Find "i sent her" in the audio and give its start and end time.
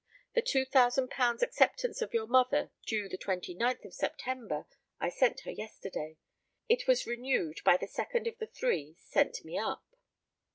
4.99-5.51